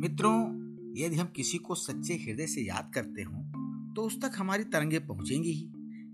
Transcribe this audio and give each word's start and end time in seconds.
मित्रों, 0.00 0.36
यदि 0.96 1.16
हम 1.16 1.26
किसी 1.26 1.58
को 1.58 1.74
सच्चे 1.74 2.14
हृदय 2.14 2.46
से 2.46 2.60
याद 2.60 2.90
करते 2.94 3.22
हों 3.22 3.40
तो 3.94 4.02
उस 4.02 4.20
तक 4.22 4.32
हमारी 4.36 4.64
तरंगे 4.64 4.98
पहुंचेंगी 4.98 5.50
ही। 5.50 5.70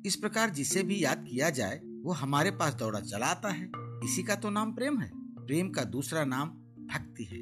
इस 0.07 0.17
प्रकार 0.17 0.51
जिसे 0.51 0.83
भी 0.83 1.05
याद 1.05 1.25
किया 1.31 1.51
जाए, 1.51 1.81
वो 2.03 2.13
हमारे 2.13 2.51
पास 2.51 2.75
दौड़ा 2.75 3.01
चला 3.01 3.27
आता 3.27 3.49
है। 3.49 3.71
इसी 4.05 4.23
का 4.23 4.35
तो 4.35 4.51
नाम 4.51 4.73
प्रेम 4.73 4.99
है। 5.01 5.11
प्रेम 5.15 5.69
का 5.71 5.85
दूसरा 5.85 6.25
नाम 6.25 6.49
भक्ति 6.87 7.25
है। 7.25 7.39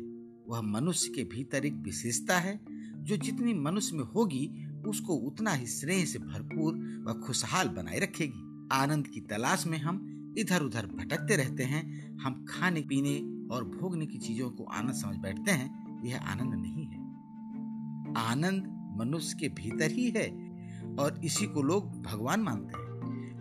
वह 0.48 0.60
मनुष्य 0.60 1.12
के 1.12 1.24
भीतर 1.24 1.66
एक 1.66 1.74
विशेषता 1.74 2.38
है, 2.38 2.60
जो 2.96 3.16
जितनी 3.16 3.54
मनुष्य 3.54 3.96
में 3.96 4.04
होगी, 4.04 4.50
उसको 4.86 5.14
उतना 5.14 5.52
ही 5.52 5.66
स्नेह 5.66 6.04
से 6.04 6.18
भरपूर 6.18 6.74
व 7.08 7.20
खुशहाल 7.26 7.68
बनाए 7.68 7.98
रखेगी। 7.98 8.68
आनंद 8.72 9.06
की 9.06 9.20
तलाश 9.20 9.66
में 9.66 9.78
हम 9.78 10.34
इधर 10.38 10.62
उधर 10.62 10.86
भटकते 10.86 11.36
रहते 11.36 11.62
हैं। 11.62 12.18
हम 12.18 12.44
खाने, 12.48 12.80
पीने 12.80 13.16
और 13.54 13.64
भोगने 13.64 14.06
की 14.06 14.18
चीज़ों 14.18 14.50
को 14.50 14.64
आनंद 14.64 14.94
समझ 14.94 15.16
बैठते 15.16 15.50
हैं। 15.50 15.83
यह 16.04 16.20
आनंद 16.20 16.54
नहीं 16.54 16.86
है। 16.86 17.04
आनंद 18.30 18.74
मनुष्य 19.00 19.36
के 19.40 19.48
भीतर 19.48 19.90
ही 19.90 20.10
है 20.10 20.26
और 20.98 21.20
इसी 21.24 21.46
को 21.46 21.62
लोग 21.62 22.02
भगवान 22.02 22.40
मानते 22.40 22.78
हैं। 22.78 22.84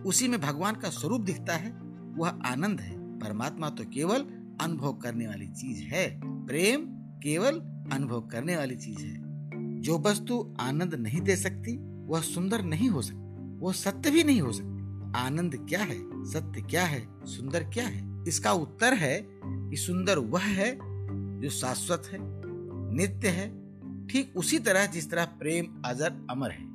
उसी 0.04 0.28
में 0.28 0.42
भगवान 0.42 0.76
का 0.76 0.90
स्वरूप 0.90 1.22
दिखता 1.22 1.56
है, 1.56 1.72
वह 2.18 2.30
आनंद 2.30 2.82
है। 2.82 3.20
परमात्मा 3.20 3.70
तो 3.70 3.84
केवल 3.84 4.20
अनुभव 4.62 4.94
करने 4.94 5.28
वाली 5.28 5.48
चीज़ 5.48 5.84
है। 5.84 6.22
प्रेम 6.26 6.86
केवल 7.20 7.60
अनुभव 7.92 8.22
करने 8.22 8.58
वाली 8.58 8.76
चीज़ 8.76 9.06
है। 9.06 9.24
जो 9.82 10.00
वस्तु 10.00 10.56
आनंद 10.60 10.96
नहीं 10.96 11.22
दे 11.22 11.36
सकती, 11.36 11.78
वह 12.06 12.22
सुंदर 12.22 12.64
नहीं 12.64 12.90
हो 12.90 13.02
सकती, 13.02 13.58
वह 13.60 13.74
सत्य 13.74 14.12
भी 14.12 14.24
नहीं 14.24 14.42
हो 14.42 14.52
सकती। 14.52 14.74
आनंद 15.20 15.66
क्या 15.70 15.84
है? 15.84 16.26
सत्य 16.26 16.62
क्या 16.62 16.86
है? 16.86 17.08
सुंदर 17.26 17.64
क्या 17.64 17.88
है? 17.88 18.24
इसका 18.28 18.52
उत्तर 18.52 18.94
है 18.94 19.28
कि 19.44 19.78
सुंदर 19.78 20.18
वह 20.18 20.42
है 20.42 20.80
जो 21.42 21.50
शाश्वत 21.50 22.04
है। 22.12 22.43
नित्य 22.94 23.28
है, 23.28 23.48
ठीक 24.08 24.34
उसी 24.38 24.60
तरह 24.60 24.86
जिस 24.86 25.10
तरह 25.12 25.26
प्रेम 25.40 25.82
अजर 25.86 26.26
अमर 26.32 26.52
है। 26.52 26.66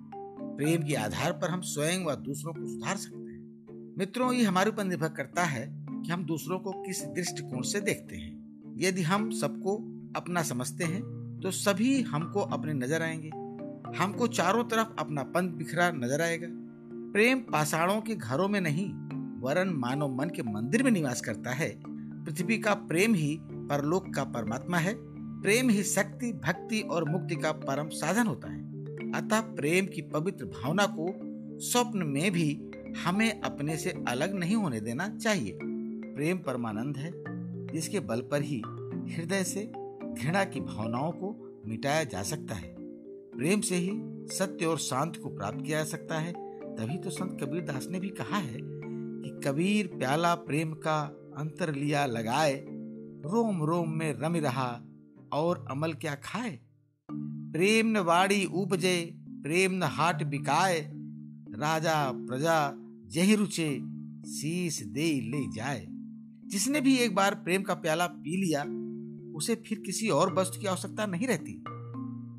प्रेम 0.57 0.83
के 0.83 0.95
आधार 0.95 1.33
पर 1.33 1.51
हम 1.51 1.61
स्वयं 1.61 2.05
व 2.05 2.15
दूसरों 2.15 2.53
को 2.55 2.67
सुधार 2.67 2.97
सकते 2.97 3.17
हैं। 3.17 3.97
मित्रों, 3.99 4.33
ये 4.33 4.45
हमारे 4.45 4.71
ऊपर 4.71 4.85
निर्भर 4.85 5.09
करता 5.09 5.45
है 5.45 5.67
कि 5.85 6.13
हम 6.13 6.25
दूसरों 6.25 6.59
को 6.59 6.73
किस 6.83 7.05
दृष्टिकोण 7.05 7.63
से 7.63 7.81
देखते 7.81 8.17
हैं। 8.17 8.37
यदि 8.79 9.03
हम 9.03 9.31
सबको 9.31 9.77
अपना 10.17 10.43
समझते 10.43 10.85
हैं 10.85 11.03
तो 11.43 11.51
सभी 11.51 12.01
हमको 12.03 12.41
अपने 12.41 12.73
नज़र 12.75 13.03
आएँगे। 13.03 13.29
हमको 13.99 14.27
चारों 14.27 14.65
तरफ़ 14.65 14.89
अपना 14.99 15.23
पंथ 15.25 15.51
बिखरा 15.51 15.91
नज़र 15.91 16.23
आएगा। 16.23 16.49
प्रेम 17.13 17.39
पाषाणों 17.43 18.01
के 18.01 18.15
घरों 18.15 18.49
में 18.49 18.61
नहीं, 18.61 18.89
वरन 19.41 19.69
मानव 19.69 20.15
मन 20.15 20.29
के 20.29 20.43
मंदिर 20.43 20.83
में 20.83 20.91
निवास 20.91 21.21
करता 21.21 21.51
है। 21.51 21.71
पृथ्वी 22.25 22.59
का 22.59 22.75
प्रेम 22.75 23.15
ही 23.15 23.39
परलोक 23.43 24.15
का 24.15 24.25
परमात्मा 24.25 24.79
है। 24.79 24.95
प्रेम 25.43 25.71
ही 25.71 25.83
शक्ति, 25.83 26.33
भक्ति 26.33 26.81
और 26.81 27.09
मुक्ति 27.09 27.37
का 27.37 27.53
परम 27.53 27.89
साधन 27.89 28.27
होता 28.27 28.51
है। 28.51 28.69
अतः 29.13 29.41
प्रेम 29.41 29.87
की 29.87 30.03
पवित्र 30.03 30.45
भावना 30.45 30.87
को 30.87 31.15
स्वप्न 31.61 31.99
में 31.99 32.31
भी 32.31 32.71
हमें 33.05 33.41
अपने 33.41 33.77
से 33.77 33.91
अलग 34.09 34.35
नहीं 34.35 34.57
होने 34.57 34.81
देना 34.81 35.09
चाहिए। 35.09 35.59
प्रेम 36.15 36.39
परमानंद 36.39 36.97
है, 36.97 37.13
जिसके 37.67 38.01
बल 38.01 38.21
पर 38.21 38.43
ही 38.43 38.63
हृदय 39.09 39.45
से 39.45 39.73
घृणा 40.05 40.45
की 40.45 40.61
भावनाओं 40.61 41.13
को 41.13 41.61
मिटाया 41.67 42.05
जा 42.05 42.23
सकता 42.23 42.55
है। 42.55 42.75
प्रेम 43.37 43.61
से 43.61 43.77
ही 43.77 43.91
सत्य 44.39 44.67
और 44.67 44.79
शांति 44.79 45.21
को 45.21 45.29
प्राप्त 45.29 45.65
किया 45.67 45.79
जा 45.79 45.85
सकता 45.85 46.19
है। 46.19 46.33
तभी 46.75 46.99
तो 46.99 47.11
संत 47.11 47.41
कबीर 47.41 47.63
दास 47.63 47.89
ने 47.91 48.01
भी 48.01 48.09
कहा 48.09 48.39
है 48.39 48.59
कि 48.63 49.41
कबीर 49.45 49.87
प्याला 49.87 50.35
प्रेम 50.35 50.73
का 50.73 51.01
अंतर 51.37 51.75
लिया 51.75 52.07
लगाए 52.07 52.65
रोम 53.25 53.63
रोम 53.63 53.91
में 53.91 54.13
रम 54.13 54.37
रहा 54.37 54.85
और 55.33 55.67
अमल 55.71 55.93
क्या 55.93 56.15
खाए? 56.15 56.61
प्रेम 57.53 57.87
न 57.87 57.97
वाड़ी 57.97 58.45
उपजे, 58.45 59.15
प्रेम 59.19 59.73
न 59.73 59.83
हाट 59.83 60.23
बिकाए। 60.23 60.93
राजा, 61.55 62.13
प्रजा 62.15 62.73
जही 63.07 63.35
रुचे 63.35 63.81
शीस 64.31 64.83
दे 64.83 65.21
ले 65.21 65.53
जाए। 65.53 65.87
जिसने 66.47 66.81
भी 66.81 66.97
एक 66.97 67.15
बार 67.15 67.35
प्रेम 67.35 67.63
का 67.63 67.75
प्याला 67.75 68.07
पी 68.07 68.37
लिया, 68.37 68.65
उसे 69.37 69.55
फिर 69.55 69.81
किसी 69.81 70.09
और 70.09 70.35
वस्तु 70.35 70.61
की 70.61 70.67
आवश्यकता 70.67 71.07
नहीं 71.07 71.27
रहती। 71.27 71.65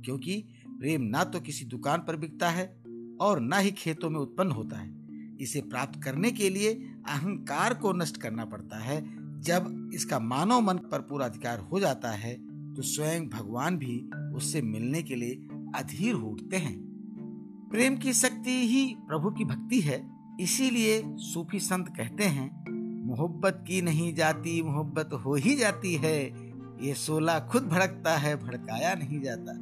क्योंकि 0.06 0.48
प्रेम 0.68 1.02
ना 1.02 1.24
तो 1.24 1.40
किसी 1.40 1.66
दुकान 1.66 2.00
पर 2.00 2.16
बिकता 2.16 2.50
है 2.50 2.84
और 3.22 3.40
ना 3.40 3.58
ही 3.58 3.72
खेतों 3.72 4.10
में 4.10 4.20
उत्पन्न 4.20 4.52
होता 4.52 4.78
है। 4.78 5.00
इसे 5.42 5.62
प्राप्त 5.62 6.04
करने 6.04 6.32
के 6.32 6.50
लिए 6.50 6.74
अहंकार 7.08 7.74
को 7.74 7.94
नष्ट 7.94 8.18
करना 8.18 8.46
पड़ता 8.46 8.80
है। 8.80 9.20
जब 9.42 9.92
इसका 9.94 10.20
मानव 10.20 10.62
मन 10.62 10.78
पर 10.78 11.00
पूरा 11.00 11.26
अधिकार 11.26 11.60
हो 11.60 11.80
जाता 11.80 12.12
है 12.12 12.49
तो 12.80 12.84
स्वयं 12.84 13.30
भगवान 13.30 13.78
भी 13.78 14.10
उससे 14.36 14.62
मिलने 14.62 15.02
के 15.04 15.16
लिए 15.16 15.32
अधीर 15.76 16.14
हो 16.14 16.28
उठते 16.28 16.58
हैं। 16.58 16.80
प्रेम 17.72 17.98
की 17.98 18.14
शक्ति 18.14 18.68
ही 18.68 18.96
प्रभु 19.00 19.32
की 19.32 19.46
भक्ति 19.46 19.80
है, 19.80 20.12
इसीलिए 20.40 21.04
सूफी 21.06 21.60
संत 21.60 21.88
कहते 21.88 22.24
हैं, 22.24 22.66
मोहब्बत 23.08 23.66
की 23.68 23.82
नहीं 23.82 24.16
जाती, 24.16 24.62
मोहब्बत 24.62 25.10
हो 25.26 25.36
ही 25.36 25.56
जाती 25.56 25.96
है। 25.96 26.24
ये 26.88 26.94
सोला 26.94 27.40
खुद 27.40 27.64
भड़कता 27.64 28.18
है, 28.18 28.36
भड़काया 28.36 28.94
नहीं 28.94 29.22
जाता। 29.22 29.54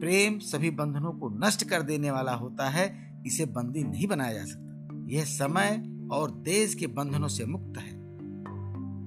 प्रेम 0.00 0.38
सभी 0.38 0.70
बंधनों 0.70 1.12
को 1.12 1.28
नष्ट 1.28 1.64
कर 1.64 1.82
देने 1.82 2.10
वाला 2.10 2.32
होता 2.32 2.68
है, 2.68 3.16
इसे 3.26 3.46
बंदी 3.46 3.84
नहीं 3.84 4.06
बनाया 4.06 4.32
जा 4.32 4.44
सकता। 4.44 5.06
यह 5.08 5.24
समय 5.24 5.98
और 6.12 6.30
देश 6.30 6.74
के 6.74 6.86
बंधनों 6.86 7.28
से 7.28 7.44
मुक्त 7.44 7.78
है। 7.78 7.95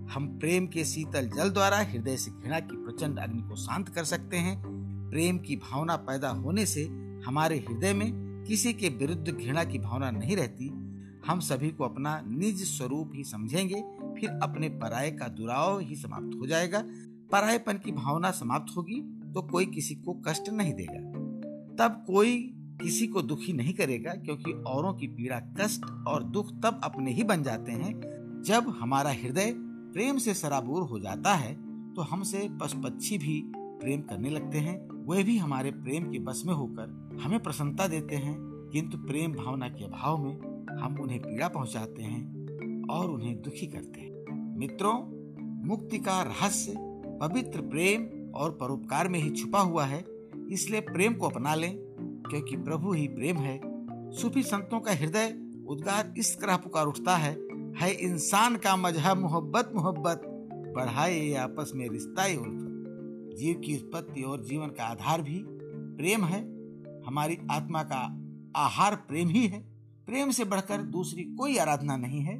हम 0.09 0.27
प्रेम 0.39 0.67
के 0.67 0.83
शीतल 0.85 1.29
जल 1.29 1.49
द्वारा 1.49 1.77
हृदय 1.77 2.17
से 2.17 2.31
घृणा 2.31 2.59
की 2.59 2.75
प्रचंड 2.75 3.19
अग्नि 3.19 3.41
को 3.41 3.55
शांत 3.55 3.89
कर 3.89 4.03
सकते 4.03 4.37
हैं। 4.37 4.61
प्रेम 5.09 5.37
की 5.37 5.55
भावना 5.55 5.95
पैदा 5.95 6.29
होने 6.29 6.65
से 6.65 6.85
हमारे 7.25 7.57
हृदय 7.59 7.93
में 7.93 8.43
किसी 8.47 8.73
के 8.73 8.89
विरुद्ध 8.89 9.29
घृणा 9.29 9.63
की 9.63 9.79
भावना 9.79 10.11
नहीं 10.11 10.35
रहती। 10.35 10.67
हम 11.27 11.39
सभी 11.39 11.69
को 11.69 11.83
अपना 11.83 12.19
निज 12.27 12.63
स्वरूप 12.67 13.11
ही 13.15 13.23
समझेंगे, 13.23 13.81
फिर 14.19 14.39
अपने 14.43 14.69
पराये 14.79 15.11
का 15.11 15.27
दुराव 15.27 15.79
ही 15.79 15.95
समाप्त 15.95 16.37
हो 16.39 16.47
जाएगा। 16.47 16.83
परायेपन 17.31 17.77
की 17.77 17.91
भावना 17.91 18.31
समाप्त 18.31 18.75
होगी 18.77 19.01
तो 19.33 19.41
कोई 19.41 19.65
किसी 19.65 19.95
को 19.95 20.13
कष्ट 20.27 20.49
नहीं 20.49 20.73
देगा। 20.73 20.99
तब 21.79 22.03
कोई 22.07 22.37
किसी 22.81 23.07
को 23.07 23.21
दुखी 23.21 23.53
नहीं 23.53 23.73
करेगा, 23.73 24.13
क्योंकि 24.15 24.51
औरों 24.67 24.93
की 24.93 25.07
पीड़ा, 25.07 25.39
कष्ट 25.59 25.85
और 26.07 26.23
दुख 26.23 26.51
तब 26.63 26.81
अपने 26.83 27.11
ही 27.11 27.23
बन 27.23 27.43
जाते 27.43 27.71
हैं 27.71 28.41
जब 28.45 28.69
हमारा 28.79 29.09
हृदय 29.13 29.53
प्रेम 29.93 30.17
से 30.17 30.33
सराबोर 30.33 30.81
हो 30.81 30.99
जाता 30.99 31.33
है 31.35 31.53
तो 31.93 32.01
हमसे 32.01 32.47
पशु 32.61 32.77
पक्षी 32.77 33.17
भी 33.17 33.41
प्रेम 33.55 34.01
करने 34.01 34.29
लगते 34.29 34.57
हैं। 34.57 34.77
वे 35.09 35.23
भी 35.23 35.37
हमारे 35.37 35.71
प्रेम 35.73 36.11
के 36.11 36.19
बस 36.19 36.43
में 36.45 36.53
होकर 36.53 37.19
हमें 37.21 37.39
प्रसन्नता 37.39 37.87
देते 37.87 38.15
हैं, 38.15 38.35
किंतु 38.73 38.97
प्रेम 38.97 39.33
भावना 39.33 39.69
के 39.69 39.83
अभाव 39.85 40.17
में 40.17 40.77
हम 40.79 40.99
उन्हें 41.01 41.19
पीड़ा 41.19 41.47
पहुंचाते 41.47 42.03
हैं 42.03 42.87
और 42.87 43.11
उन्हें 43.11 43.41
दुखी 43.41 43.67
करते 43.67 44.01
हैं। 44.01 44.57
मित्रों, 44.57 44.93
मुक्ति 45.67 45.97
का 45.97 46.21
रहस्य 46.21 46.73
पवित्र 47.21 47.61
प्रेम 47.61 48.07
और 48.31 48.51
परोपकार 48.51 49.07
में 49.07 49.19
ही 49.19 49.29
छुपा 49.31 49.59
हुआ 49.61 49.85
है, 49.85 50.03
इसलिए 50.51 50.81
प्रेम 50.83 51.13
को 51.13 51.27
अपना 51.27 51.55
लें, 51.55 51.73
क्योंकि 52.29 52.57
प्रभु 52.57 52.93
ही 52.93 53.07
प्रेम 53.07 53.37
है। 53.37 53.59
सूफी 54.11 54.43
संतों 54.43 54.79
का 54.79 54.91
हृदय 54.93 55.35
उद्गार 55.67 56.13
इस 56.17 56.35
तरह 56.41 56.57
पुकार 56.57 56.85
उठता 56.85 57.15
है 57.15 57.33
है 57.79 57.91
इंसान 57.91 58.55
का 58.55 58.75
मज़हब 58.75 59.17
मोहब्बत 59.17 59.71
मोहब्बत। 59.75 60.21
बढ़ाए 60.75 61.33
आपस 61.33 61.71
में 61.75 61.89
रिश्ता 61.89 62.23
उल्फत 62.23 63.37
जीव 63.37 63.59
की 63.59 63.75
उत्पत्ति 63.77 64.21
और 64.21 64.43
जीवन 64.43 64.67
का 64.67 64.83
आधार 64.83 65.21
भी 65.21 65.43
प्रेम 65.97 66.25
है। 66.25 66.41
हमारी 67.07 67.37
आत्मा 67.51 67.83
का 67.83 67.99
आहार 68.55 68.95
प्रेम 68.95 69.29
ही 69.29 69.47
है। 69.47 69.61
प्रेम 70.05 70.31
से 70.31 70.45
बढ़कर 70.45 70.77
दूसरी 70.77 71.23
कोई 71.23 71.57
आराधना 71.57 71.97
नहीं 71.97 72.21
है, 72.21 72.37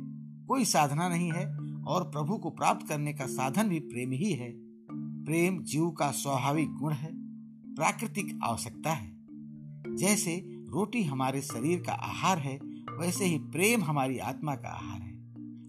कोई 0.47 0.66
साधना 0.66 1.09
नहीं 1.09 1.31
है 1.31 1.45
और 1.83 2.03
प्रभु 2.03 2.38
को 2.38 2.49
प्राप्त 2.49 2.88
करने 2.88 3.13
का 3.13 3.25
साधन 3.25 3.69
भी 3.69 3.79
प्रेम 3.79 4.11
ही 4.11 4.31
है। 4.34 4.52
प्रेम 5.25 5.64
जीव 5.64 5.90
का 5.90 6.11
स्वाभाविक 6.11 6.75
गुण 6.75 6.93
है, 6.93 7.11
प्राकृतिक 7.75 8.40
आवश्यकता 8.43 8.91
है। 8.91 9.11
जैसे 9.96 10.43
रोटी 10.47 11.03
हमारे 11.03 11.41
शरीर 11.41 11.79
का 11.79 11.93
आहार 11.93 12.37
है, 12.37 12.59
वैसे 12.99 13.25
ही 13.25 13.37
प्रेम 13.37 13.84
हमारी 13.84 14.17
आत्मा 14.17 14.55
का 14.55 14.69
आहार 14.69 15.02
है। 15.02 15.18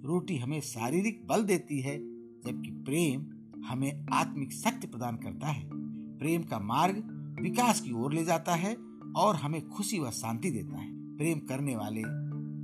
रोटी 0.05 0.37
हमें 0.37 0.61
शारीरिक 0.61 1.26
बल 1.26 1.43
देती 1.43 1.81
है, 1.81 1.99
जबकि 2.47 2.70
प्रेम 2.70 3.26
हमें 3.64 4.06
आत्मिक 4.12 4.52
शक्ति 4.52 4.87
प्रदान 4.87 5.17
करता 5.17 5.47
है। 5.47 5.70
प्रेम 6.19 6.43
का 6.43 6.58
मार्ग 6.58 7.17
विकास 7.43 7.81
की 7.81 7.93
ओर 7.93 8.12
ले 8.12 8.25
जाता 8.25 8.55
है 8.55 8.76
और 9.17 9.37
हमें 9.37 9.69
खुशी 9.69 9.99
व 9.99 10.11
शांति 10.11 10.50
देता 10.50 10.79
है। 10.79 11.17
प्रेम 11.17 11.38
करने 11.38 11.76
वाले 11.76 12.02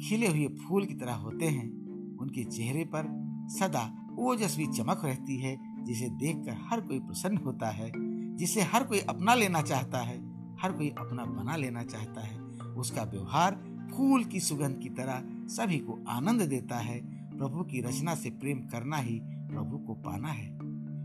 खिले 0.05 0.29
हुए 0.29 0.49
फूल 0.49 0.85
की 0.85 0.95
तरह 0.95 1.15
होते 1.15 1.45
हैं। 1.45 1.71
उनके 2.17 2.45
चेहरे 2.45 2.85
पर 2.85 3.27
सदा 3.51 4.17
ओजस्वी 4.19 4.67
चमक 4.67 5.01
रहती 5.05 5.37
है, 5.37 5.85
जिसे 5.85 6.09
देखकर 6.09 6.57
हर 6.71 6.81
कोई 6.81 6.99
प्रसन्न 7.01 7.37
होता 7.37 7.71
है, 7.71 7.93
जिसे 8.37 8.61
हर 8.61 8.85
कोई 8.85 8.99
अपना 8.99 9.35
लेना 9.35 9.63
चाहता 9.63 9.99
है, 9.99 10.19
हर 10.61 10.73
कोई 10.73 10.89
अपना 10.89 11.25
बना 11.25 11.57
लेना 11.57 11.85
चाहता 11.85 12.21
है। 12.21 12.41
उसका 12.75 13.03
व्यवहार 13.03 13.77
फूल 13.97 14.25
की 14.25 14.41
सुगंध 14.41 14.79
की 14.79 14.89
तरह 14.89 15.23
सभी 15.47 15.79
को 15.79 16.05
आनंद 16.09 16.43
देता 16.43 16.77
है। 16.77 17.16
प्रभु 17.39 17.63
की 17.65 17.81
रचना 17.81 18.15
से 18.15 18.31
प्रेम 18.31 18.59
करना 18.59 18.97
ही 18.97 19.21
प्रभु 19.25 19.79
को 19.79 19.95
पाना 19.95 20.29
है। 20.29 20.59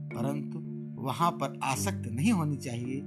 परंतु 0.09 0.59
वहाँ 1.01 1.31
पर 1.31 1.59
आसक्त 1.63 2.11
नहीं 2.11 2.31
होनी 2.31 2.57
चाहिए। 2.57 3.01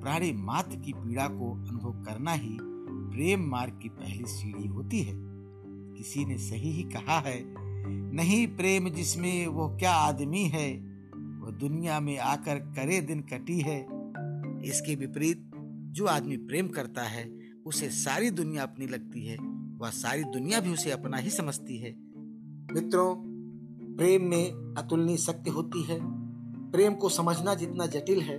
प्राणी 0.00 0.32
मात्र 0.32 0.76
की 0.76 0.92
पीड़ा 0.92 1.26
को 1.28 1.68
अनुभव 1.68 2.04
करना 2.04 2.32
ही 2.32 2.58
प्रेम 2.62 3.40
मार्ग 3.40 3.78
की 3.82 3.88
पहली 3.88 4.24
सीढ़ी 4.26 4.68
होती 4.68 5.02
है। 5.02 5.14
किसी 5.96 6.24
ने 6.24 6.38
सही 6.38 6.70
ही 6.70 6.82
कहा 6.82 7.18
है, 7.20 7.68
नहीं 8.14 8.46
प्रेम 8.46 8.88
जिसमें 8.88 9.46
वो 9.46 9.76
क्या 9.76 9.92
आदमी 9.92 10.44
है, 10.44 10.74
वो 11.16 11.50
दुनिया 11.50 12.00
में 12.00 12.18
आकर 12.18 12.56
करे 12.56 13.00
दिन 13.00 13.20
कटी 13.20 13.60
है। 13.60 13.80
इसके 14.64 14.94
विपरीत 14.94 15.50
जो 15.92 16.06
आदमी 16.06 16.36
प्रेम 16.36 16.68
करता 16.68 17.02
है, 17.02 17.38
उसे 17.66 17.90
सारी 17.90 18.30
दुनिया 18.30 18.62
अपनी 18.62 18.86
लगती 18.86 19.26
है, 19.26 19.36
वह 19.78 19.90
सारी 19.90 20.24
दुनिया 20.24 20.60
भी 20.60 20.70
उसे 20.70 20.90
अपना 20.90 21.16
ही 21.16 21.30
समझती 21.30 21.78
है। 21.78 22.07
मित्रों, 22.72 23.16
प्रेम 23.96 24.24
में 24.24 24.74
अतुलनीय 24.78 25.16
शक्ति 25.16 25.50
होती 25.50 25.82
है। 25.82 26.00
प्रेम 26.70 26.94
को 26.94 27.08
समझना 27.08 27.54
जितना 27.54 27.86
जटिल 27.86 28.20
है, 28.20 28.38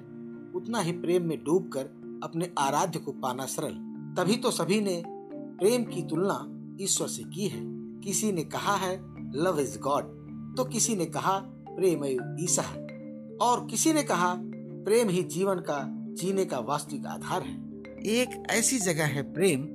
उतना 0.55 0.79
ही 0.79 0.91
प्रेम 0.91 1.23
में 1.23 1.43
डूबकर 1.43 1.85
अपने 2.23 2.51
आराध्य 2.57 2.99
को 2.99 3.11
पाना 3.11 3.45
सरल। 3.45 3.73
तभी 4.17 4.35
तो 4.35 4.51
सभी 4.51 4.81
ने 4.81 5.03
प्रेम 5.31 5.83
की 5.83 6.01
तुलना 6.01 6.47
ईश्वर 6.83 7.07
से 7.07 7.23
की 7.23 7.47
है। 7.47 7.59
किसी 7.99 8.31
ने 8.31 8.43
कहा 8.43 8.75
है, 8.75 8.99
लव 9.43 9.59
इज़ 9.59 9.79
गॉड। 9.79 10.03
तो 10.57 10.63
किसी 10.63 10.95
ने 10.95 11.05
कहा 11.05 11.39
प्रेम 11.45 12.05
ईसा 12.43 12.61
और 13.41 13.67
किसी 13.71 13.93
ने 13.93 14.03
कहा, 14.03 14.35
प्रेम 14.85 15.09
ही 15.09 15.23
जीवन 15.23 15.55
का, 15.55 15.85
जीने 15.89 16.45
का 16.45 16.59
वास्तविक 16.59 17.05
आधार 17.05 17.41
है। 17.41 17.81
एक 18.05 18.43
ऐसी 18.49 18.79
जगह 18.79 19.05
है 19.05 19.33
प्रेम, 19.33 19.67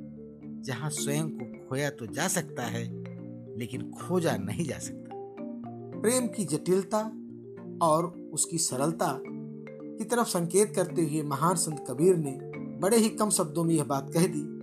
जहाँ 0.63 0.91
स्वयं 0.91 1.31
को 1.31 1.69
खोया 1.69 1.91
तो 1.91 2.07
जा 2.07 2.29
सकता 2.29 2.63
है 2.63 3.04
लेकिन 3.59 3.91
खोजा 3.91 4.37
नहीं 4.37 4.65
जा 4.65 4.79
सकता। 4.79 5.11
प्रेम 6.01 6.27
की 6.27 6.45
जटिलता 6.45 6.99
और 7.83 8.31
उसकी 8.33 8.59
सरलता 8.59 9.23
की 9.99 10.05
तरफ़ 10.05 10.29
संकेत 10.29 10.73
करते 10.77 11.03
हुए 11.03 11.23
महान 11.23 11.55
संत 11.55 11.85
कबीर 11.91 12.17
ने 12.17 12.39
बड़े 12.81 12.97
ही 12.97 13.09
कम 13.09 13.31
शब्दों 13.31 13.65
में 13.65 13.75
यह 13.75 13.85
बात 13.85 14.11
कह 14.15 14.27
दी 14.27 14.55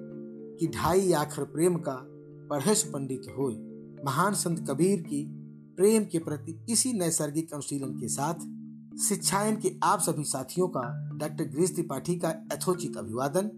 कि 0.58 0.68
ढाई 0.68 1.12
आखर 1.12 1.44
प्रेम 1.44 1.76
का 1.76 2.08
पढ़ेश 2.50 2.84
पंडित 2.84 3.22
हो 3.38 3.50
महान 4.06 4.34
संत 4.34 4.70
कबीर 4.70 5.02
की 5.02 5.26
प्रेम 5.78 6.06
के 6.06 6.20
प्रति 6.20 6.66
इसी 6.70 6.94
नैसर्गिक 6.94 7.54
अनुशीलन 7.54 7.90
के 7.90 8.08
साथ 8.08 8.34
शिक्षायन 9.00 9.56
के 9.56 9.76
आप 9.84 10.00
सभी 10.00 10.24
साथियों 10.24 10.68
का 10.68 11.10
डॉक्टर 11.18 11.44
ग्रीस 11.44 11.74
त्रिपाठी 11.74 12.16
का 12.16 12.30
यथोचित 12.30 12.98
अभिवादन। 12.98 13.52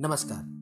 नमस्कार। 0.00 0.59